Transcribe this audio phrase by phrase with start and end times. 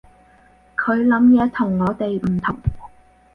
[0.75, 2.57] 佢諗嘢同我哋唔同